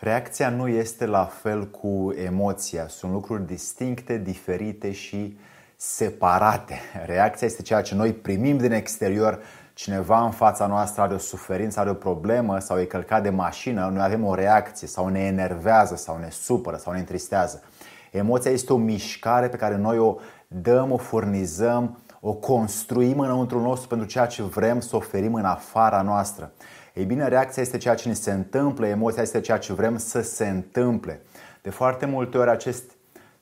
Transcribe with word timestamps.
Reacția 0.00 0.48
nu 0.48 0.68
este 0.68 1.06
la 1.06 1.24
fel 1.24 1.66
cu 1.70 2.12
emoția. 2.16 2.88
Sunt 2.88 3.12
lucruri 3.12 3.46
distincte, 3.46 4.18
diferite 4.18 4.92
și 4.92 5.38
separate. 5.76 6.80
Reacția 7.06 7.46
este 7.46 7.62
ceea 7.62 7.82
ce 7.82 7.94
noi 7.94 8.12
primim 8.12 8.56
din 8.56 8.72
exterior. 8.72 9.42
Cineva 9.74 10.24
în 10.24 10.30
fața 10.30 10.66
noastră 10.66 11.02
are 11.02 11.14
o 11.14 11.18
suferință, 11.18 11.80
are 11.80 11.90
o 11.90 11.94
problemă 11.94 12.58
sau 12.58 12.80
e 12.80 12.84
călcat 12.84 13.22
de 13.22 13.30
mașină, 13.30 13.90
noi 13.92 14.02
avem 14.02 14.24
o 14.24 14.34
reacție 14.34 14.88
sau 14.88 15.08
ne 15.08 15.20
enervează 15.20 15.96
sau 15.96 16.18
ne 16.18 16.28
supără 16.30 16.76
sau 16.76 16.92
ne 16.92 16.98
întristează. 16.98 17.62
Emoția 18.10 18.50
este 18.50 18.72
o 18.72 18.76
mișcare 18.76 19.48
pe 19.48 19.56
care 19.56 19.76
noi 19.76 19.98
o 19.98 20.16
dăm, 20.48 20.92
o 20.92 20.96
furnizăm, 20.96 21.98
o 22.20 22.32
construim 22.32 23.18
înăuntru 23.18 23.60
nostru 23.60 23.88
pentru 23.88 24.06
ceea 24.06 24.26
ce 24.26 24.42
vrem 24.42 24.80
să 24.80 24.96
oferim 24.96 25.34
în 25.34 25.44
afara 25.44 26.02
noastră. 26.02 26.52
Ei 26.98 27.04
bine, 27.04 27.28
reacția 27.28 27.62
este 27.62 27.76
ceea 27.76 27.94
ce 27.94 28.08
ne 28.08 28.14
se 28.14 28.32
întâmplă, 28.32 28.86
emoția 28.86 29.22
este 29.22 29.40
ceea 29.40 29.58
ce 29.58 29.72
vrem 29.72 29.98
să 29.98 30.20
se 30.20 30.48
întâmple. 30.48 31.20
De 31.62 31.70
foarte 31.70 32.06
multe 32.06 32.38
ori 32.38 32.50
acest 32.50 32.82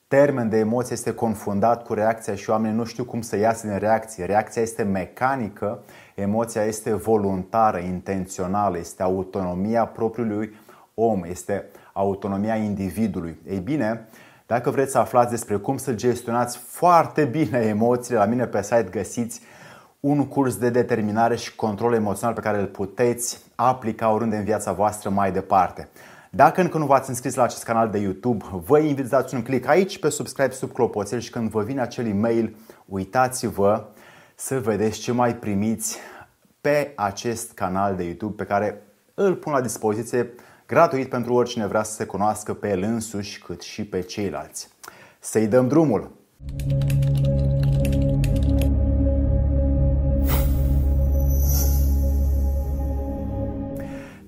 termen 0.08 0.48
de 0.48 0.58
emoție 0.58 0.92
este 0.92 1.14
confundat 1.14 1.82
cu 1.82 1.94
reacția 1.94 2.34
și 2.34 2.50
oamenii 2.50 2.76
nu 2.76 2.84
știu 2.84 3.04
cum 3.04 3.20
să 3.20 3.36
iasă 3.36 3.66
din 3.66 3.78
reacție. 3.78 4.24
Reacția 4.24 4.62
este 4.62 4.82
mecanică, 4.82 5.82
emoția 6.14 6.62
este 6.62 6.94
voluntară, 6.94 7.78
intențională, 7.78 8.78
este 8.78 9.02
autonomia 9.02 9.86
propriului 9.86 10.54
om, 10.94 11.24
este 11.24 11.64
autonomia 11.92 12.54
individului. 12.54 13.38
Ei 13.48 13.58
bine, 13.58 14.08
dacă 14.46 14.70
vreți 14.70 14.90
să 14.90 14.98
aflați 14.98 15.30
despre 15.30 15.56
cum 15.56 15.76
să 15.76 15.94
gestionați 15.94 16.58
foarte 16.58 17.24
bine 17.24 17.58
emoțiile, 17.58 18.18
la 18.18 18.24
mine 18.24 18.46
pe 18.46 18.62
site 18.62 18.88
găsiți 18.90 19.40
un 20.06 20.26
curs 20.26 20.56
de 20.56 20.70
determinare 20.70 21.36
și 21.36 21.54
control 21.54 21.94
emoțional 21.94 22.34
pe 22.34 22.40
care 22.40 22.58
îl 22.58 22.66
puteți 22.66 23.38
aplica 23.54 24.12
oriunde 24.12 24.36
în 24.36 24.44
viața 24.44 24.72
voastră 24.72 25.10
mai 25.10 25.32
departe. 25.32 25.88
Dacă 26.30 26.60
încă 26.60 26.78
nu 26.78 26.86
v-ați 26.86 27.08
înscris 27.08 27.34
la 27.34 27.42
acest 27.42 27.64
canal 27.64 27.90
de 27.90 27.98
YouTube, 27.98 28.44
vă 28.64 28.78
invit 28.78 29.04
să 29.04 29.10
dați 29.10 29.34
un 29.34 29.42
click 29.42 29.68
aici 29.68 29.98
pe 29.98 30.08
subscribe 30.08 30.52
sub 30.52 30.72
clopoțel 30.72 31.18
și 31.18 31.30
când 31.30 31.50
vă 31.50 31.62
vine 31.62 31.80
acel 31.80 32.06
e-mail, 32.06 32.56
uitați-vă 32.86 33.84
să 34.34 34.60
vedeți 34.60 34.98
ce 34.98 35.12
mai 35.12 35.34
primiți 35.34 35.98
pe 36.60 36.92
acest 36.96 37.52
canal 37.52 37.96
de 37.96 38.04
YouTube 38.04 38.34
pe 38.34 38.44
care 38.44 38.82
îl 39.14 39.34
pun 39.34 39.52
la 39.52 39.60
dispoziție 39.60 40.30
gratuit 40.66 41.08
pentru 41.08 41.34
oricine 41.34 41.66
vrea 41.66 41.82
să 41.82 41.92
se 41.92 42.04
cunoască 42.04 42.54
pe 42.54 42.68
el 42.70 42.82
însuși 42.82 43.42
cât 43.42 43.62
și 43.62 43.84
pe 43.84 44.00
ceilalți. 44.00 44.68
Să-i 45.18 45.46
dăm 45.46 45.68
drumul! 45.68 46.10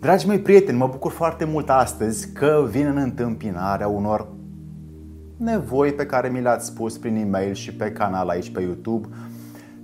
Dragi 0.08 0.26
mei 0.26 0.38
prieteni, 0.38 0.78
mă 0.78 0.86
bucur 0.86 1.12
foarte 1.12 1.44
mult 1.44 1.70
astăzi 1.70 2.32
că 2.32 2.66
vin 2.70 2.86
în 2.86 2.96
întâmpinarea 2.96 3.88
unor 3.88 4.28
nevoi 5.36 5.92
pe 5.92 6.06
care 6.06 6.28
mi 6.28 6.40
le-ați 6.40 6.66
spus 6.66 6.98
prin 6.98 7.16
e-mail 7.16 7.54
și 7.54 7.74
pe 7.74 7.92
canal 7.92 8.28
aici 8.28 8.50
pe 8.50 8.60
YouTube 8.60 9.08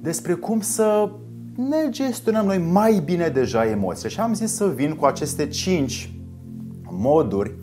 despre 0.00 0.32
cum 0.32 0.60
să 0.60 1.10
ne 1.56 1.88
gestionăm 1.88 2.46
noi 2.46 2.58
mai 2.58 3.02
bine 3.04 3.28
deja 3.28 3.66
emoțiile. 3.66 4.08
Și 4.08 4.20
am 4.20 4.34
zis 4.34 4.54
să 4.54 4.66
vin 4.66 4.94
cu 4.94 5.04
aceste 5.04 5.46
5 5.46 6.12
moduri 6.90 7.54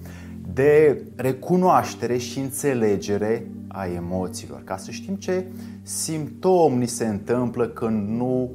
de 0.54 1.04
recunoaștere 1.16 2.17
și 2.17 2.39
înțelegere 2.39 3.52
a 3.67 3.86
emoțiilor, 3.86 4.62
ca 4.64 4.78
să 4.78 4.92
știm 4.92 5.16
ce 5.16 5.45
simptom 5.82 6.78
ni 6.78 6.88
se 6.88 7.06
întâmplă 7.06 7.67
când 7.67 8.09
nu 8.09 8.52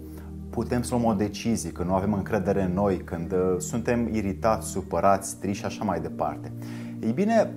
putem 0.57 0.83
să 0.83 0.95
luăm 0.95 1.05
o 1.05 1.12
decizie, 1.12 1.71
când 1.71 1.89
nu 1.89 1.95
avem 1.95 2.12
încredere 2.12 2.62
în 2.62 2.73
noi, 2.73 2.97
când 2.97 3.33
uh, 3.33 3.39
suntem 3.59 4.09
iritați, 4.12 4.69
supărați, 4.69 5.37
triși 5.39 5.59
și 5.59 5.65
așa 5.65 5.85
mai 5.85 6.01
departe. 6.01 6.53
Ei 7.01 7.12
bine, 7.12 7.53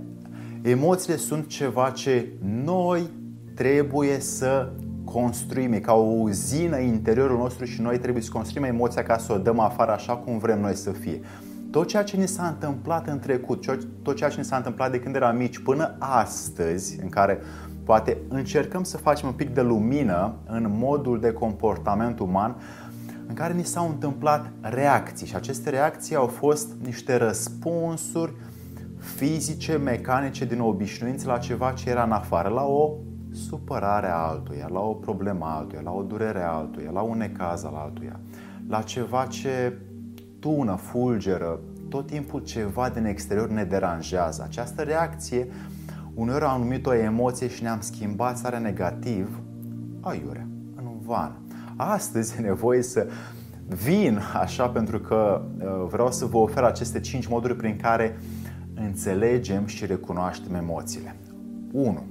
emoțiile 0.62 1.16
sunt 1.16 1.48
ceva 1.48 1.90
ce 1.90 2.28
noi 2.64 3.10
trebuie 3.56 4.20
să 4.20 4.72
construim, 5.04 5.74
e 5.74 5.80
ca 5.80 5.94
o 5.94 6.02
uzină 6.02 6.78
interiorul 6.78 7.38
nostru 7.38 7.66
și 7.66 7.82
noi 7.82 8.00
trebuie 8.00 8.24
să 8.24 8.32
construim 8.32 8.64
emoția 8.64 9.04
ca 9.04 9.18
să 9.18 9.34
o 9.34 9.38
dăm 9.38 9.60
afară 9.60 9.92
așa 9.92 10.16
cum 10.16 10.38
vrem 10.38 10.60
noi 10.60 10.76
să 10.76 10.92
fie. 10.92 11.20
Tot 11.72 11.88
ceea 11.88 12.04
ce 12.04 12.18
ni 12.18 12.28
s-a 12.28 12.48
întâmplat 12.48 13.08
în 13.08 13.20
trecut, 13.20 13.66
tot 14.02 14.16
ceea 14.16 14.30
ce 14.30 14.38
ni 14.38 14.46
s-a 14.46 14.56
întâmplat 14.56 14.92
de 14.92 15.00
când 15.00 15.16
eram 15.16 15.38
mici 15.38 15.60
până 15.60 15.96
astăzi, 16.00 17.00
în 17.02 17.10
care 17.10 17.40
poate 17.84 18.18
încercăm 18.28 18.84
să 18.84 18.98
facem 18.98 19.28
un 19.28 19.34
pic 19.34 19.50
de 19.50 19.62
lumină 19.62 20.34
în 20.46 20.68
modul 20.78 21.20
de 21.20 21.32
comportament 21.32 22.20
uman, 22.20 22.56
în 23.30 23.36
care 23.36 23.54
ni 23.54 23.64
s-au 23.64 23.90
întâmplat 23.90 24.52
reacții 24.62 25.28
și 25.28 25.36
aceste 25.36 25.70
reacții 25.70 26.16
au 26.16 26.28
fost 26.28 26.74
niște 26.84 27.16
răspunsuri 27.16 28.34
fizice, 28.98 29.78
mecanice 29.78 30.46
din 30.46 30.60
obișnuință 30.60 31.28
la 31.28 31.38
ceva 31.38 31.72
ce 31.72 31.90
era 31.90 32.04
în 32.04 32.12
afară, 32.12 32.50
la 32.50 32.64
o 32.64 32.96
supărare 33.32 34.08
a 34.08 34.16
altuia, 34.16 34.68
la 34.72 34.80
o 34.80 34.94
problemă 34.94 35.46
a 35.46 35.58
altuia, 35.58 35.82
la 35.82 35.92
o 35.92 36.02
durere 36.02 36.42
a 36.42 36.52
altuia, 36.52 36.92
la 36.92 37.02
un 37.02 37.18
necaz 37.18 37.64
al 37.64 37.74
altuia, 37.76 38.20
la 38.68 38.82
ceva 38.82 39.26
ce 39.26 39.78
tună, 40.40 40.76
fulgeră, 40.76 41.60
tot 41.90 42.08
timpul 42.08 42.44
ceva 42.44 42.90
din 42.90 43.06
exterior 43.06 43.50
ne 43.50 43.64
deranjează. 43.64 44.44
Această 44.44 44.82
reacție 44.82 45.48
uneori 46.14 46.44
am 46.44 46.62
numit 46.62 46.86
o 46.86 46.94
emoție 46.94 47.48
și 47.48 47.64
ne-am 47.64 47.80
schimbat 47.82 48.38
starea 48.38 48.60
negativ 48.60 49.40
aiurea, 50.02 50.48
în 50.76 51.00
vană. 51.06 51.38
Astăzi 51.82 52.36
e 52.38 52.42
nevoie 52.42 52.82
să 52.82 53.08
vin 53.68 54.20
așa 54.34 54.68
pentru 54.68 55.00
că 55.00 55.42
uh, 55.58 55.86
vreau 55.90 56.12
să 56.12 56.26
vă 56.26 56.38
ofer 56.38 56.64
aceste 56.64 57.00
5 57.00 57.28
moduri 57.28 57.56
prin 57.56 57.78
care 57.78 58.20
înțelegem 58.74 59.66
și 59.66 59.86
recunoaștem 59.86 60.56
emoțiile. 60.56 61.16
1. 61.72 62.04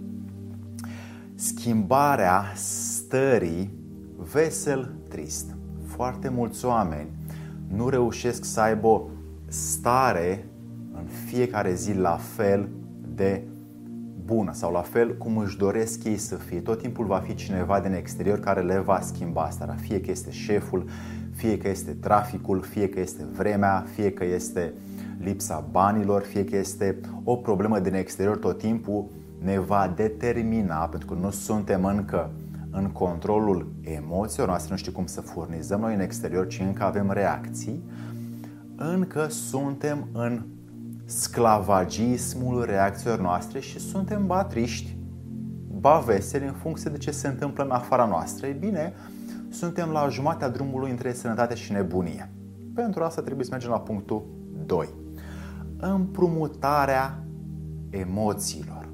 Schimbarea 1.34 2.44
stării 2.54 3.70
vesel-trist. 4.32 5.56
Foarte 5.86 6.28
mulți 6.28 6.64
oameni 6.64 7.08
nu 7.68 7.88
reușesc 7.88 8.44
să 8.44 8.60
aibă 8.60 8.86
o 8.86 9.02
stare 9.46 10.48
în 10.92 11.06
fiecare 11.26 11.74
zi 11.74 11.92
la 11.92 12.16
fel 12.16 12.68
de 13.14 13.42
bună 14.28 14.52
sau 14.52 14.72
la 14.72 14.80
fel 14.80 15.16
cum 15.16 15.36
își 15.36 15.56
doresc 15.56 16.04
ei 16.04 16.16
să 16.16 16.34
fie. 16.34 16.60
Tot 16.60 16.80
timpul 16.80 17.06
va 17.06 17.18
fi 17.18 17.34
cineva 17.34 17.80
din 17.80 17.92
exterior 17.92 18.40
care 18.40 18.60
le 18.60 18.78
va 18.78 19.00
schimba 19.00 19.48
starea. 19.50 19.74
Fie 19.74 20.00
că 20.00 20.10
este 20.10 20.30
șeful, 20.30 20.84
fie 21.34 21.58
că 21.58 21.68
este 21.68 21.90
traficul, 21.90 22.60
fie 22.62 22.88
că 22.88 23.00
este 23.00 23.24
vremea, 23.36 23.84
fie 23.94 24.12
că 24.12 24.24
este 24.24 24.72
lipsa 25.18 25.68
banilor, 25.70 26.22
fie 26.22 26.44
că 26.44 26.56
este 26.56 27.00
o 27.24 27.36
problemă 27.36 27.78
din 27.78 27.94
exterior, 27.94 28.36
tot 28.36 28.58
timpul 28.58 29.06
ne 29.42 29.58
va 29.58 29.92
determina, 29.96 30.76
pentru 30.76 31.08
că 31.08 31.14
nu 31.20 31.30
suntem 31.30 31.84
încă 31.84 32.30
în 32.70 32.90
controlul 32.90 33.72
emoțiilor 33.80 34.48
noastre, 34.48 34.70
nu 34.70 34.76
știu 34.76 34.92
cum 34.92 35.06
să 35.06 35.20
furnizăm 35.20 35.80
noi 35.80 35.94
în 35.94 36.00
exterior, 36.00 36.46
ci 36.46 36.58
încă 36.58 36.84
avem 36.84 37.10
reacții, 37.10 37.82
încă 38.76 39.26
suntem 39.28 40.08
în 40.12 40.42
sclavagismul 41.08 42.64
reacțiilor 42.64 43.20
noastre 43.20 43.60
și 43.60 43.78
suntem 43.78 44.26
ba 44.26 44.44
triști, 44.44 44.96
ba 45.80 45.98
veseli 45.98 46.46
în 46.46 46.52
funcție 46.52 46.90
de 46.90 46.96
ce 46.96 47.10
se 47.10 47.28
întâmplă 47.28 47.64
în 47.64 47.70
afara 47.70 48.06
noastră. 48.06 48.46
Ei 48.46 48.56
bine, 48.58 48.92
suntem 49.48 49.88
la 49.88 50.08
jumatea 50.08 50.48
drumului 50.48 50.90
între 50.90 51.12
sănătate 51.12 51.54
și 51.54 51.72
nebunie. 51.72 52.30
Pentru 52.74 53.02
asta 53.02 53.22
trebuie 53.22 53.44
să 53.44 53.50
mergem 53.52 53.70
la 53.70 53.80
punctul 53.80 54.26
2. 54.66 54.88
Împrumutarea 55.76 57.24
emoțiilor. 57.90 58.88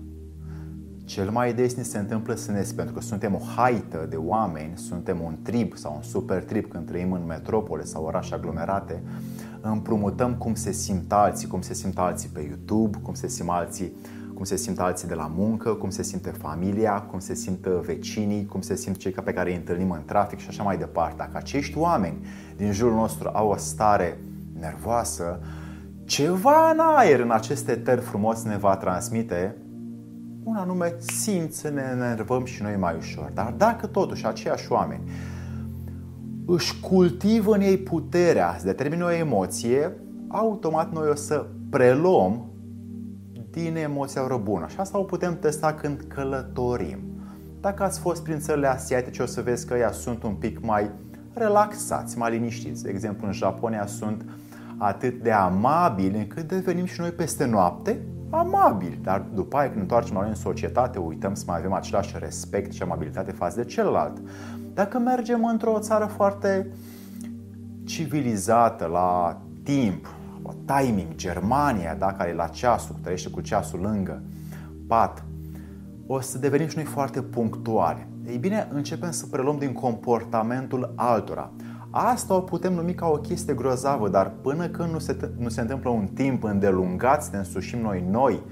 Cel 1.05 1.31
mai 1.31 1.55
des 1.55 1.75
ni 1.75 1.85
se 1.85 1.99
întâmplă 1.99 2.35
să 2.35 2.53
ne 2.53 2.65
pentru 2.77 2.95
că 2.95 3.01
suntem 3.01 3.35
o 3.35 3.45
haită 3.57 4.07
de 4.11 4.17
oameni, 4.17 4.77
suntem 4.77 5.21
un 5.21 5.37
trib 5.43 5.77
sau 5.77 5.95
un 5.97 6.03
super 6.03 6.45
trib 6.45 6.69
când 6.69 6.87
trăim 6.87 7.13
în 7.13 7.27
metropole 7.27 7.85
sau 7.85 8.05
orașe 8.05 8.35
aglomerate, 8.35 9.03
împrumutăm 9.71 10.35
cum 10.35 10.55
se 10.55 10.73
simt 10.73 11.13
alții, 11.13 11.49
cum 11.49 11.61
se 11.61 11.75
simt 11.75 11.99
alții 11.99 12.29
pe 12.29 12.41
YouTube, 12.41 12.99
cum 13.03 13.15
se 13.15 13.29
simt 13.29 13.49
alții, 13.49 13.93
cum 14.35 14.45
se 14.45 14.57
simt 14.57 14.79
alții 14.79 15.09
de 15.09 15.15
la 15.15 15.33
muncă, 15.35 15.71
cum 15.71 15.91
se 15.91 16.03
simte 16.03 16.31
familia, 16.31 17.01
cum 17.01 17.19
se 17.19 17.35
simt 17.35 17.67
vecinii, 17.67 18.47
cum 18.47 18.61
se 18.61 18.77
simt 18.77 18.97
cei 18.97 19.13
pe 19.13 19.33
care 19.33 19.51
îi 19.51 19.57
întâlnim 19.57 19.91
în 19.91 20.05
trafic 20.05 20.39
și 20.39 20.49
așa 20.49 20.63
mai 20.63 20.79
departe. 20.79 21.15
Dacă 21.17 21.37
acești 21.37 21.79
oameni 21.79 22.27
din 22.57 22.73
jurul 22.73 22.95
nostru 22.95 23.31
au 23.33 23.49
o 23.49 23.57
stare 23.57 24.19
nervoasă, 24.59 25.41
ceva 26.05 26.71
în 26.71 26.79
aer 26.79 27.21
în 27.21 27.31
aceste 27.31 27.75
tări 27.75 28.01
frumos 28.01 28.43
ne 28.43 28.57
va 28.57 28.77
transmite 28.77 29.57
un 30.43 30.57
anume 30.57 30.95
simt 30.99 31.53
să 31.53 31.69
ne 31.69 31.83
enervăm 31.93 32.45
și 32.45 32.63
noi 32.63 32.77
mai 32.77 32.95
ușor. 32.99 33.31
Dar 33.35 33.55
dacă 33.57 33.87
totuși 33.87 34.27
aceiași 34.27 34.73
oameni 34.73 35.11
își 36.47 36.81
cultivă 36.81 37.55
în 37.55 37.61
ei 37.61 37.79
puterea 37.79 38.57
să 38.59 38.67
determine 38.67 39.03
o 39.03 39.13
emoție, 39.13 39.93
automat 40.29 40.93
noi 40.93 41.09
o 41.09 41.15
să 41.15 41.47
preluăm 41.71 42.45
din 43.51 43.77
emoția 43.77 44.27
răbună. 44.27 44.67
Și 44.69 44.77
asta 44.79 44.99
o 44.99 45.03
putem 45.03 45.39
testa 45.39 45.73
când 45.73 46.05
călătorim. 46.09 46.99
Dacă 47.61 47.83
ați 47.83 48.01
fost 48.01 48.23
prin 48.23 48.39
țările 48.39 48.67
asiatice, 48.67 49.23
o 49.23 49.27
să 49.27 49.43
vezi 49.43 49.67
că 49.67 49.75
ea 49.75 49.93
sunt 49.93 50.23
un 50.23 50.35
pic 50.35 50.65
mai 50.65 50.91
relaxați, 51.33 52.19
mai 52.19 52.31
liniștiți. 52.31 52.83
De 52.83 52.91
exemplu, 52.91 53.27
în 53.27 53.33
Japonia 53.33 53.87
sunt 53.87 54.25
atât 54.77 55.23
de 55.23 55.31
amabili 55.31 56.19
încât 56.19 56.49
devenim 56.49 56.85
și 56.85 57.01
noi 57.01 57.11
peste 57.11 57.45
noapte 57.45 58.01
amabili. 58.31 58.99
Dar 59.03 59.27
după 59.35 59.57
aia 59.57 59.65
când 59.65 59.77
ne 59.77 59.83
întoarcem 59.83 60.15
la 60.15 60.21
noi 60.21 60.29
în 60.29 60.35
societate, 60.35 60.99
uităm 60.99 61.35
să 61.35 61.45
mai 61.47 61.59
avem 61.59 61.73
același 61.73 62.17
respect 62.19 62.73
și 62.73 62.83
amabilitate 62.83 63.31
față 63.31 63.61
de 63.61 63.65
celălalt. 63.65 64.21
Dacă 64.75 64.99
mergem 64.99 65.45
într-o 65.45 65.79
țară 65.79 66.05
foarte 66.05 66.67
civilizată, 67.85 68.87
la 68.87 69.41
timp, 69.63 70.07
la 70.43 70.77
timing, 70.77 71.15
Germania, 71.15 71.95
da, 71.95 72.13
care 72.13 72.31
e 72.31 72.35
la 72.35 72.47
ceasul, 72.47 72.97
trăiește 73.03 73.31
cu 73.31 73.41
ceasul 73.41 73.81
lângă 73.81 74.23
pat, 74.87 75.25
o 76.07 76.21
să 76.21 76.39
devenim 76.39 76.69
și 76.69 76.77
noi 76.77 76.85
foarte 76.85 77.23
punctuali. 77.23 78.07
Ei 78.27 78.37
bine, 78.37 78.69
începem 78.73 79.11
să 79.11 79.27
preluăm 79.27 79.59
din 79.59 79.73
comportamentul 79.73 80.93
altora. 80.97 81.51
Asta 81.91 82.35
o 82.35 82.41
putem 82.41 82.73
numi 82.73 82.95
ca 82.95 83.07
o 83.07 83.17
chestie 83.17 83.55
grozavă, 83.55 84.09
dar 84.09 84.33
până 84.43 84.69
când 84.69 84.93
nu 84.93 84.99
se, 84.99 85.31
nu 85.39 85.49
se 85.49 85.61
întâmplă 85.61 85.91
un 85.91 86.07
timp 86.15 86.43
îndelungat 86.43 87.23
să 87.23 87.29
ne 87.33 87.39
însușim 87.39 87.81
noi 87.81 88.05
noi, 88.11 88.43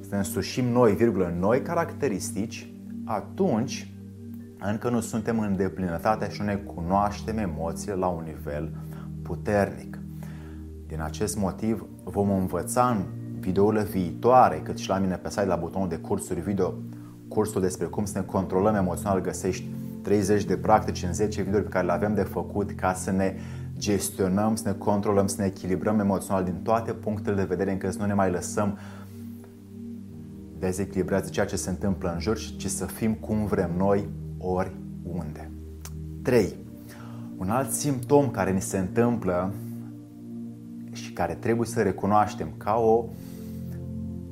să 0.00 0.08
ne 0.10 0.16
însușim 0.16 0.64
noi, 0.64 0.94
virgulă, 0.94 1.34
noi 1.38 1.62
caracteristici, 1.62 2.72
atunci 3.04 3.93
încă 4.70 4.90
nu 4.90 5.00
suntem 5.00 5.38
în 5.38 5.56
deplinătate 5.56 6.30
și 6.30 6.40
nu 6.40 6.46
ne 6.46 6.54
cunoaștem 6.54 7.38
emoțiile 7.38 7.94
la 7.94 8.06
un 8.06 8.22
nivel 8.26 8.70
puternic. 9.22 9.98
Din 10.86 11.00
acest 11.00 11.36
motiv 11.36 11.86
vom 12.04 12.30
învăța 12.30 12.88
în 12.88 13.04
videourile 13.38 13.82
viitoare, 13.82 14.60
cât 14.64 14.78
și 14.78 14.88
la 14.88 14.98
mine 14.98 15.16
pe 15.16 15.30
site 15.30 15.44
la 15.44 15.56
butonul 15.56 15.88
de 15.88 15.96
cursuri 15.96 16.40
video, 16.40 16.74
cursul 17.28 17.60
despre 17.60 17.86
cum 17.86 18.04
să 18.04 18.18
ne 18.18 18.24
controlăm 18.24 18.74
emoțional, 18.74 19.20
găsești 19.20 19.66
30 20.02 20.44
de 20.44 20.56
practici 20.56 21.02
în 21.02 21.12
10 21.12 21.42
videouri 21.42 21.64
pe 21.64 21.70
care 21.70 21.86
le 21.86 21.92
avem 21.92 22.14
de 22.14 22.22
făcut 22.22 22.70
ca 22.70 22.92
să 22.92 23.10
ne 23.10 23.34
gestionăm, 23.78 24.54
să 24.54 24.68
ne 24.68 24.74
controlăm, 24.74 25.26
să 25.26 25.36
ne 25.38 25.46
echilibrăm 25.46 26.00
emoțional 26.00 26.44
din 26.44 26.60
toate 26.62 26.92
punctele 26.92 27.36
de 27.36 27.44
vedere 27.44 27.72
încât 27.72 27.92
să 27.92 27.98
nu 27.98 28.06
ne 28.06 28.14
mai 28.14 28.30
lăsăm 28.30 28.78
dezechilibrați 30.58 31.24
de 31.24 31.30
ceea 31.30 31.46
ce 31.46 31.56
se 31.56 31.70
întâmplă 31.70 32.12
în 32.12 32.20
jur, 32.20 32.38
ci 32.38 32.66
să 32.66 32.84
fim 32.86 33.14
cum 33.14 33.46
vrem 33.46 33.70
noi, 33.76 34.08
oriunde. 34.44 35.50
3. 36.22 36.54
Un 37.36 37.50
alt 37.50 37.70
simptom 37.70 38.30
care 38.30 38.52
ni 38.52 38.60
se 38.60 38.78
întâmplă 38.78 39.52
și 40.92 41.12
care 41.12 41.34
trebuie 41.34 41.66
să 41.66 41.82
recunoaștem 41.82 42.48
ca 42.56 42.74
o 42.74 43.04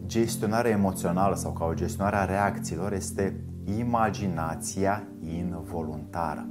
gestionare 0.06 0.69
emoțională 0.69 1.35
sau 1.35 1.53
ca 1.53 1.64
o 1.64 1.75
gestionare 1.75 2.17
a 2.17 2.25
reacțiilor 2.25 2.93
este 2.93 3.37
imaginația 3.79 5.03
involuntară. 5.38 6.47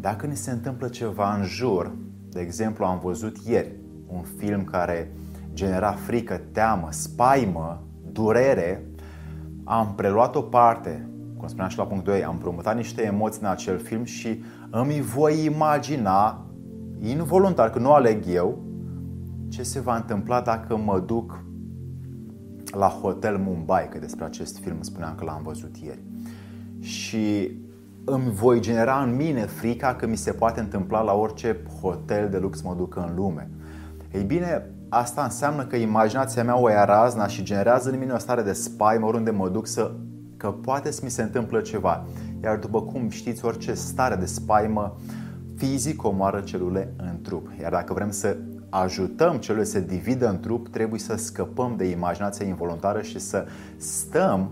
Dacă 0.00 0.26
ni 0.26 0.36
se 0.36 0.50
întâmplă 0.50 0.88
ceva 0.88 1.34
în 1.34 1.44
jur, 1.44 1.94
de 2.28 2.40
exemplu 2.40 2.84
am 2.84 2.98
văzut 2.98 3.36
ieri 3.36 3.72
un 4.06 4.22
film 4.36 4.64
care 4.64 5.12
genera 5.52 5.92
frică, 5.92 6.40
teamă, 6.52 6.88
spaimă, 6.90 7.82
durere, 8.12 8.84
am 9.64 9.94
preluat 9.94 10.34
o 10.34 10.40
parte, 10.40 11.08
cum 11.44 11.52
spuneam 11.52 11.72
și 11.72 11.78
la 11.78 11.86
punct 11.86 12.04
2, 12.04 12.24
am 12.24 12.38
promutat 12.38 12.76
niște 12.76 13.02
emoții 13.02 13.40
în 13.42 13.48
acel 13.48 13.78
film 13.78 14.04
și 14.04 14.42
îmi 14.70 15.00
voi 15.00 15.44
imagina 15.44 16.46
involuntar, 17.00 17.70
că 17.70 17.78
nu 17.78 17.92
aleg 17.92 18.22
eu, 18.26 18.62
ce 19.48 19.62
se 19.62 19.80
va 19.80 19.96
întâmpla 19.96 20.40
dacă 20.40 20.76
mă 20.76 21.02
duc 21.06 21.44
la 22.76 22.86
Hotel 22.86 23.36
Mumbai, 23.36 23.88
că 23.88 23.98
despre 23.98 24.24
acest 24.24 24.58
film 24.58 24.82
spuneam 24.82 25.14
că 25.14 25.24
l-am 25.24 25.42
văzut 25.42 25.76
ieri. 25.76 26.02
Și 26.80 27.50
îmi 28.04 28.30
voi 28.30 28.60
genera 28.60 29.02
în 29.02 29.16
mine 29.16 29.40
frica 29.40 29.94
că 29.94 30.06
mi 30.06 30.16
se 30.16 30.32
poate 30.32 30.60
întâmpla 30.60 31.00
la 31.00 31.12
orice 31.12 31.62
hotel 31.80 32.28
de 32.28 32.38
lux 32.38 32.62
mă 32.62 32.74
duc 32.76 32.96
în 32.96 33.14
lume. 33.14 33.50
Ei 34.12 34.22
bine, 34.22 34.70
asta 34.88 35.22
înseamnă 35.22 35.64
că 35.64 35.76
imaginația 35.76 36.44
mea 36.44 36.58
o 36.58 36.68
ia 36.68 36.84
razna 36.84 37.26
și 37.26 37.42
generează 37.42 37.90
în 37.90 37.98
mine 37.98 38.12
o 38.12 38.18
stare 38.18 38.42
de 38.42 38.52
spaimă 38.52 39.06
oriunde 39.06 39.30
mă 39.30 39.48
duc 39.48 39.66
să 39.66 39.92
că 40.36 40.50
poate 40.50 40.90
să 40.90 41.00
mi 41.04 41.10
se 41.10 41.22
întâmplă 41.22 41.60
ceva. 41.60 42.04
Iar 42.42 42.56
după 42.56 42.82
cum 42.82 43.08
știți, 43.08 43.44
orice 43.44 43.74
stare 43.74 44.14
de 44.14 44.26
spaimă 44.26 44.96
fizic 45.56 46.04
omoară 46.04 46.40
celule 46.40 46.94
în 46.96 47.20
trup. 47.22 47.48
Iar 47.60 47.70
dacă 47.70 47.92
vrem 47.92 48.10
să 48.10 48.36
ajutăm 48.68 49.36
celule 49.36 49.64
să 49.64 49.70
se 49.70 49.80
dividă 49.80 50.28
în 50.28 50.40
trup, 50.40 50.68
trebuie 50.68 51.00
să 51.00 51.16
scăpăm 51.16 51.74
de 51.76 51.84
imaginația 51.84 52.46
involuntară 52.46 53.02
și 53.02 53.18
să 53.18 53.46
stăm 53.76 54.50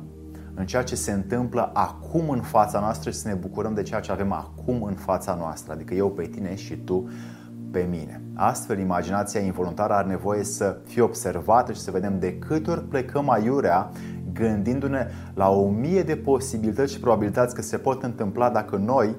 în 0.54 0.66
ceea 0.66 0.82
ce 0.82 0.94
se 0.94 1.12
întâmplă 1.12 1.70
acum 1.74 2.30
în 2.30 2.40
fața 2.40 2.80
noastră 2.80 3.10
și 3.10 3.16
să 3.16 3.28
ne 3.28 3.34
bucurăm 3.34 3.74
de 3.74 3.82
ceea 3.82 4.00
ce 4.00 4.12
avem 4.12 4.32
acum 4.32 4.82
în 4.82 4.94
fața 4.94 5.34
noastră, 5.34 5.72
adică 5.72 5.94
eu 5.94 6.10
pe 6.10 6.26
tine 6.26 6.54
și 6.54 6.76
tu 6.76 7.10
pe 7.70 7.86
mine. 7.90 8.22
Astfel, 8.34 8.78
imaginația 8.78 9.40
involuntară 9.40 9.92
are 9.92 10.08
nevoie 10.08 10.44
să 10.44 10.76
fie 10.84 11.02
observată 11.02 11.72
și 11.72 11.80
să 11.80 11.90
vedem 11.90 12.18
de 12.18 12.38
câte 12.38 12.70
ori 12.70 12.84
plecăm 12.84 13.30
aiurea 13.30 13.90
gândindu-ne 14.32 15.06
la 15.34 15.50
o 15.50 15.68
mie 15.68 16.02
de 16.02 16.16
posibilități 16.16 16.92
și 16.92 17.00
probabilități 17.00 17.54
că 17.54 17.62
se 17.62 17.78
pot 17.78 18.02
întâmpla 18.02 18.50
dacă 18.50 18.76
noi 18.76 19.16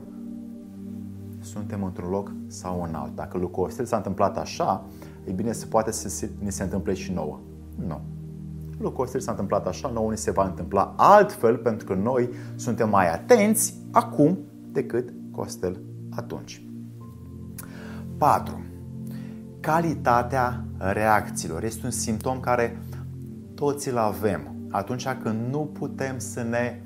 suntem 1.39 1.83
într-un 1.83 2.09
loc 2.09 2.31
sau 2.47 2.85
în 2.87 2.95
alt. 2.95 3.15
Dacă 3.15 3.37
lucrul 3.37 3.65
ăsta 3.65 3.83
s-a 3.83 3.95
întâmplat 3.95 4.37
așa, 4.37 4.85
e 5.23 5.31
bine, 5.31 5.51
se 5.51 5.65
poate 5.65 5.91
să 5.91 6.09
se, 6.09 6.29
ne 6.39 6.49
se 6.49 6.63
întâmple 6.63 6.93
și 6.93 7.11
nouă. 7.11 7.39
Nu. 7.87 8.01
Lucrul 8.79 9.05
ăsta 9.05 9.19
s-a 9.19 9.31
întâmplat 9.31 9.67
așa, 9.67 9.89
nouă 9.89 10.09
ne 10.09 10.15
se 10.15 10.31
va 10.31 10.45
întâmpla 10.45 10.93
altfel, 10.97 11.57
pentru 11.57 11.87
că 11.87 11.93
noi 11.93 12.29
suntem 12.55 12.89
mai 12.89 13.13
atenți 13.13 13.73
acum 13.91 14.37
decât 14.71 15.13
Costel 15.31 15.79
atunci. 16.09 16.65
4. 18.17 18.63
Calitatea 19.59 20.65
reacțiilor 20.77 21.63
este 21.63 21.85
un 21.85 21.91
simptom 21.91 22.39
care 22.39 22.81
toți 23.55 23.89
îl 23.89 23.97
avem 23.97 24.52
atunci 24.73 25.07
când 25.23 25.51
nu 25.51 25.59
putem 25.79 26.19
să 26.19 26.43
ne 26.43 26.81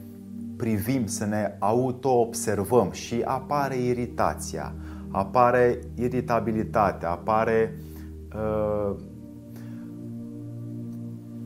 privim, 0.58 1.06
să 1.06 1.26
ne 1.26 1.56
auto-observăm 1.60 2.92
și 2.92 3.22
apare 3.26 3.76
iritația, 3.76 4.74
apare 5.12 5.80
iritabilitatea, 5.96 7.10
apare 7.10 7.82
uh, 8.36 8.96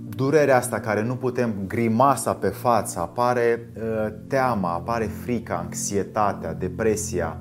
durerea 0.09 0.57
asta 0.57 0.79
care 0.79 1.03
nu 1.03 1.15
putem 1.15 1.53
grimasa 1.67 2.33
pe 2.33 2.47
față, 2.47 2.99
apare 2.99 3.71
uh, 3.75 4.13
teama, 4.27 4.73
apare 4.73 5.05
frica, 5.05 5.55
anxietatea, 5.55 6.53
depresia, 6.53 7.37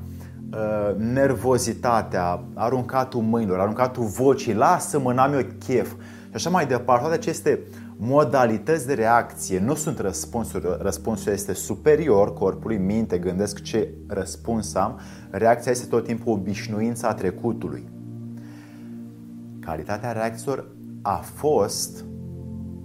uh, 0.53 0.97
nervozitatea, 0.97 2.43
aruncatul 2.55 3.21
mâinilor, 3.21 3.59
aruncatul 3.59 4.05
vocii, 4.05 4.55
lasă-mă, 4.55 5.13
n-am 5.13 5.33
eu 5.33 5.47
chef 5.67 5.93
și 6.31 6.37
așa 6.37 6.51
mai 6.51 6.67
departe. 6.67 7.01
Toate 7.01 7.19
aceste 7.19 7.61
modalități 7.97 8.87
de 8.87 8.95
reacție 8.95 9.59
nu 9.59 9.75
sunt 9.75 9.99
răspunsuri, 9.99 10.77
răspunsul 10.79 11.33
este 11.33 11.53
superior 11.53 12.33
corpului, 12.33 12.77
minte, 12.77 13.19
gândesc 13.19 13.63
ce 13.63 13.95
răspuns 14.07 14.75
am, 14.75 15.01
reacția 15.31 15.71
este 15.71 15.87
tot 15.87 16.05
timpul 16.05 16.33
obișnuința 16.33 17.15
trecutului. 17.15 17.89
Calitatea 19.61 20.13
reacțiilor 20.13 20.67
a 21.03 21.17
fost 21.17 22.05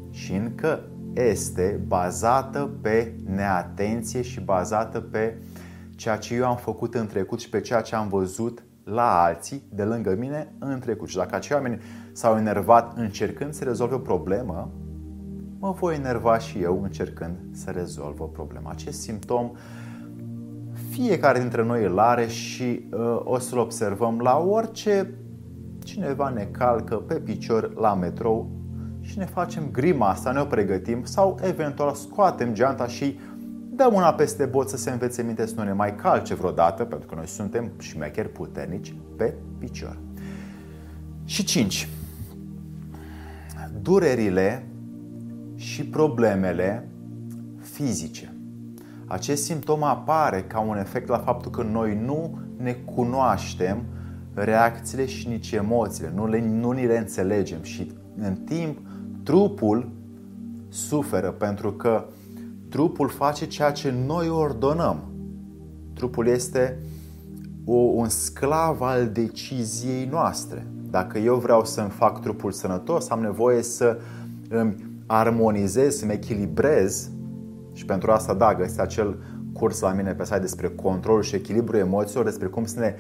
și 0.10 0.34
încă 0.34 0.80
este 1.14 1.84
bazată 1.88 2.70
pe 2.82 3.14
neatenție 3.26 4.22
și 4.22 4.40
bazată 4.40 5.00
pe 5.00 5.38
ceea 5.96 6.18
ce 6.18 6.36
eu 6.36 6.46
am 6.46 6.58
făcut 6.58 6.94
în 6.94 7.08
trecut 7.08 7.40
și 7.40 7.50
pe 7.50 7.62
ceea 7.62 7.82
ce 7.82 7.96
am 7.96 8.08
văzut 8.08 8.64
la 8.86 9.24
alții 9.24 9.64
de 9.70 9.84
lângă 9.84 10.16
mine 10.16 10.54
în 10.60 10.80
trecut. 10.80 11.08
Și 11.08 11.16
dacă 11.16 11.36
acei 11.36 11.56
oameni 11.56 11.82
s-au 12.12 12.38
enervat 12.38 12.98
încercând 12.98 13.54
să 13.54 13.64
rezolve 13.64 13.96
o 13.96 14.00
problemă, 14.00 14.72
mă 15.60 15.72
voi 15.72 15.96
enerva 15.96 16.38
și 16.38 16.62
eu 16.62 16.84
încercând 16.84 17.36
să 17.52 17.72
rezolv 17.72 18.20
o 18.20 18.26
problemă. 18.26 18.70
Acest 18.72 19.02
simptom 19.02 19.52
fiecare 20.90 21.40
dintre 21.40 21.64
noi 21.64 21.84
îl 21.84 22.00
are 22.00 22.28
și 22.28 22.86
uh, 22.92 23.22
o 23.24 23.40
să-l 23.40 23.58
observăm 23.58 24.20
la 24.20 24.38
orice 24.38 25.14
cineva 25.84 26.30
ne 26.30 26.48
calcă 26.52 26.96
pe 26.96 27.14
picior 27.14 27.74
la 27.74 27.94
metrou 27.94 28.50
și 29.02 29.18
ne 29.18 29.26
facem 29.26 29.70
grima 29.72 30.10
asta, 30.10 30.32
ne 30.32 30.40
o 30.40 30.46
pregătim 30.46 31.04
sau 31.04 31.38
eventual 31.42 31.94
scoatem 31.94 32.54
geanta 32.54 32.88
și 32.88 33.20
dăm 33.76 33.94
una 33.94 34.14
peste 34.14 34.46
bot 34.46 34.70
să 34.70 34.78
se 34.78 34.92
învețe 34.92 35.24
minte 35.24 35.46
să 35.46 35.54
nu 35.58 35.64
ne 35.64 35.74
mai 35.74 35.96
calce 35.96 36.34
vreodată, 36.34 36.84
pentru 36.84 37.08
că 37.08 37.16
noi 37.16 37.28
suntem 37.28 37.72
șmecheri 37.80 38.30
puternici 38.30 38.96
pe 39.18 39.34
picior. 39.58 39.98
Și 41.26 41.44
5. 41.44 41.90
Durerile 43.82 44.66
și 45.56 45.86
problemele 45.86 46.90
fizice. 47.62 48.36
Acest 49.06 49.44
simptom 49.44 49.84
apare 49.84 50.44
ca 50.44 50.60
un 50.60 50.78
efect 50.78 51.08
la 51.08 51.18
faptul 51.18 51.52
că 51.52 51.64
noi 51.64 52.00
nu 52.06 52.40
ne 52.58 52.72
cunoaștem 52.72 53.84
reacțiile 54.34 55.06
și 55.06 55.28
nici 55.28 55.52
emoțiile, 55.52 56.12
nu, 56.16 56.28
le, 56.28 56.42
nu 56.42 56.72
ni 56.72 56.86
le 56.86 56.98
înțelegem 56.98 57.64
și 57.64 57.92
în 58.18 58.36
timp 58.36 58.78
trupul 59.24 59.92
suferă 60.70 61.32
pentru 61.32 61.74
că 61.74 62.06
trupul 62.76 63.10
face 63.10 63.48
ceea 63.48 63.72
ce 63.72 63.94
noi 64.06 64.30
ordonăm. 64.30 65.04
Trupul 65.94 66.28
este 66.28 66.80
o, 67.66 67.74
un 67.74 68.10
sclav 68.10 68.82
al 68.82 69.08
deciziei 69.08 70.08
noastre. 70.12 70.68
Dacă 70.90 71.18
eu 71.18 71.36
vreau 71.36 71.66
să-mi 71.66 71.90
fac 71.90 72.22
trupul 72.22 72.52
sănătos, 72.52 73.10
am 73.10 73.20
nevoie 73.20 73.62
să 73.62 73.98
îmi 74.50 74.76
armonizez, 75.06 75.98
să-mi 75.98 76.14
echilibrez 76.14 77.10
și 77.74 77.86
pentru 77.86 78.12
asta, 78.12 78.34
da, 78.34 78.56
găsiți 78.56 78.82
acel 78.82 79.18
curs 79.54 79.80
la 79.80 79.92
mine 79.92 80.14
pe 80.14 80.26
site 80.26 80.40
despre 80.40 80.70
control 80.70 81.22
și 81.22 81.36
echilibru 81.36 81.78
emoțiilor, 81.78 82.26
despre 82.26 82.48
cum 82.48 82.66
să 82.66 82.80
ne 82.80 82.96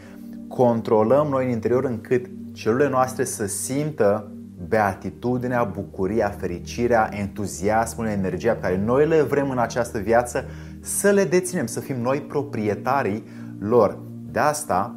controlăm 0.48 1.28
noi 1.28 1.46
în 1.46 1.52
interior 1.52 1.86
încât 1.86 2.26
celulele 2.52 2.90
noastre 2.90 3.24
să 3.24 3.46
simtă 3.46 4.32
beatitudinea, 4.68 5.64
bucuria, 5.64 6.30
fericirea, 6.30 7.10
entuziasmul, 7.12 8.06
energia 8.06 8.54
pe 8.54 8.60
care 8.60 8.78
noi 8.78 9.08
le 9.08 9.22
vrem 9.22 9.50
în 9.50 9.58
această 9.58 9.98
viață 9.98 10.46
să 10.80 11.10
le 11.10 11.24
deținem, 11.24 11.66
să 11.66 11.80
fim 11.80 12.02
noi 12.02 12.22
proprietarii 12.22 13.24
lor. 13.60 14.00
De 14.32 14.40
asta 14.40 14.96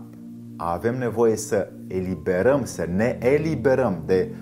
avem 0.57 0.99
nevoie 0.99 1.37
să 1.37 1.69
eliberăm, 1.87 2.65
să 2.65 2.87
ne 2.95 3.19
eliberăm 3.21 4.03
de 4.07 4.35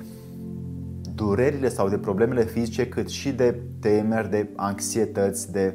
durerile 1.15 1.69
sau 1.69 1.89
de 1.89 1.99
problemele 1.99 2.45
fizice, 2.45 2.89
cât 2.89 3.09
și 3.09 3.33
de 3.33 3.61
temeri, 3.81 4.31
de 4.31 4.49
anxietăți, 4.57 5.53
de 5.53 5.75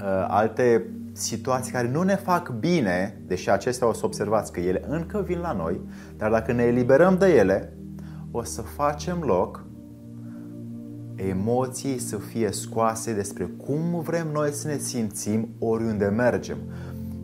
uh, 0.00 0.26
alte 0.28 0.86
situații 1.12 1.72
care 1.72 1.88
nu 1.88 2.02
ne 2.02 2.14
fac 2.14 2.50
bine, 2.50 3.20
deși 3.26 3.50
acestea 3.50 3.86
o 3.86 3.92
să 3.92 4.04
observați 4.04 4.52
că 4.52 4.60
ele 4.60 4.82
încă 4.88 5.24
vin 5.26 5.38
la 5.38 5.52
noi, 5.52 5.80
dar 6.16 6.30
dacă 6.30 6.52
ne 6.52 6.62
eliberăm 6.62 7.16
de 7.18 7.26
ele, 7.36 7.72
o 8.30 8.42
să 8.42 8.62
facem 8.62 9.18
loc 9.20 9.64
emoții 11.14 11.98
să 11.98 12.16
fie 12.16 12.50
scoase 12.50 13.14
despre 13.14 13.44
cum 13.44 14.00
vrem 14.00 14.28
noi 14.32 14.50
să 14.50 14.68
ne 14.68 14.76
simțim 14.76 15.48
oriunde 15.58 16.06
mergem. 16.06 16.56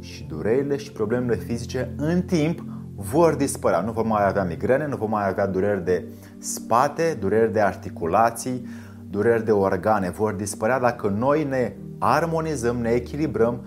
Și 0.00 0.25
durerile 0.25 0.76
și 0.76 0.92
problemele 0.92 1.37
fizice 1.37 1.94
în 1.96 2.23
timp 2.23 2.64
vor 2.96 3.34
dispărea. 3.34 3.80
Nu 3.80 3.92
vom 3.92 4.06
mai 4.06 4.26
avea 4.26 4.44
migrene, 4.44 4.87
nu 4.87 4.96
vom 4.96 5.11
mai 5.11 5.28
avea 5.28 5.46
dureri 5.46 5.84
de 5.84 6.04
spate, 6.38 7.16
dureri 7.20 7.52
de 7.52 7.61
articulații, 7.61 8.66
dureri 9.11 9.44
de 9.44 9.50
organe. 9.50 10.11
Vor 10.11 10.32
dispărea 10.32 10.80
dacă 10.80 11.08
noi 11.08 11.44
ne 11.44 11.76
armonizăm, 11.99 12.76
ne 12.76 12.90
echilibrăm, 12.90 13.64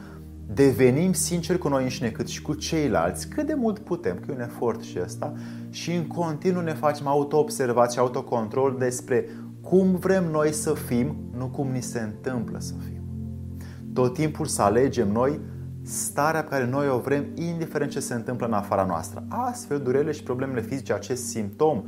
devenim 0.53 1.13
sinceri 1.13 1.57
cu 1.57 1.67
noi 1.67 1.83
înșine 1.83 2.09
cât 2.09 2.27
și 2.27 2.41
cu 2.41 2.53
ceilalți, 2.53 3.29
cât 3.29 3.47
de 3.47 3.53
mult 3.53 3.79
putem, 3.79 4.15
că 4.15 4.25
e 4.29 4.33
un 4.33 4.41
efort 4.41 4.81
și 4.81 4.99
ăsta, 5.03 5.33
și 5.69 5.91
în 5.91 6.07
continuu 6.07 6.61
ne 6.61 6.73
facem 6.73 7.07
auto-observați 7.07 7.99
autocontrol 7.99 8.75
despre 8.79 9.25
cum 9.61 9.95
vrem 9.95 10.31
noi 10.31 10.51
să 10.53 10.73
fim, 10.73 11.15
nu 11.37 11.45
cum 11.47 11.67
ni 11.67 11.81
se 11.81 11.99
întâmplă 11.99 12.59
să 12.59 12.73
fim. 12.85 13.01
Tot 13.93 14.13
timpul 14.13 14.45
să 14.45 14.61
alegem 14.61 15.11
noi 15.11 15.39
starea 15.81 16.41
pe 16.41 16.49
care 16.49 16.67
noi 16.67 16.89
o 16.89 16.99
vrem, 16.99 17.25
indiferent 17.35 17.91
ce 17.91 17.99
se 17.99 18.13
întâmplă 18.13 18.45
în 18.45 18.53
afara 18.53 18.85
noastră. 18.85 19.25
Astfel, 19.27 19.79
durerile 19.79 20.11
și 20.11 20.23
problemele 20.23 20.61
fizice, 20.61 20.93
acest 20.93 21.27
simptom 21.27 21.83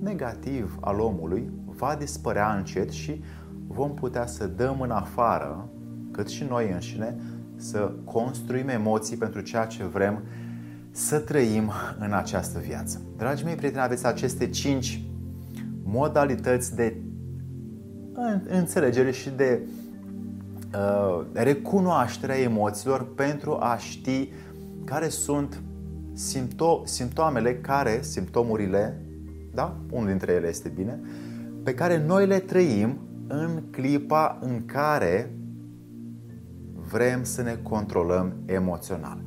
negativ 0.00 0.76
al 0.80 1.00
omului, 1.00 1.50
va 1.64 1.96
dispărea 1.98 2.54
încet 2.54 2.90
și 2.90 3.22
vom 3.66 3.94
putea 3.94 4.26
să 4.26 4.46
dăm 4.46 4.80
în 4.80 4.90
afară, 4.90 5.68
cât 6.14 6.28
și 6.28 6.44
noi 6.48 6.70
înșine, 6.72 7.16
să 7.56 7.92
construim 8.04 8.68
emoții 8.68 9.16
pentru 9.16 9.40
ceea 9.40 9.64
ce 9.64 9.84
vrem 9.84 10.22
să 10.90 11.18
trăim 11.18 11.72
în 11.98 12.12
această 12.12 12.58
viață. 12.58 13.00
Dragii 13.16 13.44
mei 13.44 13.54
prieteni, 13.54 13.82
aveți 13.82 14.06
aceste 14.06 14.48
cinci 14.48 15.02
modalități 15.84 16.74
de 16.74 16.96
înțelegere 18.48 19.10
și 19.10 19.30
de 19.30 19.60
uh, 20.74 21.24
recunoașterea 21.32 22.38
emoțiilor 22.38 23.14
pentru 23.14 23.56
a 23.60 23.76
ști 23.76 24.28
care 24.84 25.08
sunt 25.08 25.62
simpto- 26.12 26.84
simptomele 26.84 27.54
care, 27.54 27.98
simptomurile, 28.02 29.00
da? 29.54 29.76
Unul 29.90 30.08
dintre 30.08 30.32
ele 30.32 30.48
este 30.48 30.68
bine, 30.68 31.00
pe 31.62 31.74
care 31.74 32.04
noi 32.06 32.26
le 32.26 32.38
trăim 32.38 32.98
în 33.26 33.62
clipa 33.70 34.38
în 34.40 34.64
care 34.66 35.30
vrem 36.88 37.24
să 37.24 37.42
ne 37.42 37.58
controlăm 37.62 38.34
emoțional. 38.46 39.18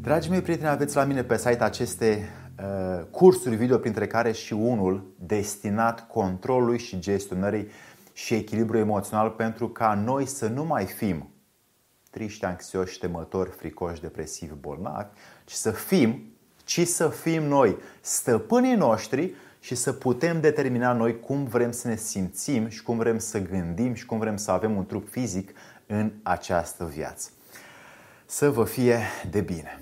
Dragii 0.00 0.30
mei 0.30 0.42
prieteni, 0.42 0.68
aveți 0.68 0.96
la 0.96 1.04
mine 1.04 1.22
pe 1.22 1.36
site 1.36 1.64
aceste 1.64 2.28
uh, 2.58 3.04
cursuri 3.10 3.56
video, 3.56 3.78
printre 3.78 4.06
care 4.06 4.32
și 4.32 4.52
unul 4.52 5.14
destinat 5.18 6.08
controlului 6.08 6.78
și 6.78 6.98
gestionării 6.98 7.68
și 8.12 8.34
echilibru 8.34 8.78
emoțional 8.78 9.30
pentru 9.30 9.68
ca 9.68 10.02
noi 10.04 10.26
să 10.26 10.48
nu 10.48 10.64
mai 10.64 10.84
fim 10.84 11.28
triști, 12.14 12.44
anxioși, 12.44 12.98
temători, 12.98 13.50
fricoși, 13.50 14.00
depresivi, 14.00 14.52
bolnavi, 14.60 15.08
ci 15.44 15.52
să 15.52 15.70
fim, 15.70 16.22
ci 16.64 16.80
să 16.86 17.08
fim 17.08 17.42
noi 17.42 17.76
stăpânii 18.00 18.74
noștri 18.74 19.34
și 19.60 19.74
să 19.74 19.92
putem 19.92 20.40
determina 20.40 20.92
noi 20.92 21.20
cum 21.20 21.44
vrem 21.44 21.70
să 21.70 21.88
ne 21.88 21.96
simțim 21.96 22.68
și 22.68 22.82
cum 22.82 22.96
vrem 22.96 23.18
să 23.18 23.42
gândim 23.42 23.94
și 23.94 24.06
cum 24.06 24.18
vrem 24.18 24.36
să 24.36 24.50
avem 24.50 24.76
un 24.76 24.86
trup 24.86 25.08
fizic 25.08 25.52
în 25.94 26.12
această 26.22 26.84
viață. 26.84 27.30
Să 28.26 28.50
vă 28.50 28.64
fie 28.64 28.98
de 29.30 29.40
bine! 29.40 29.80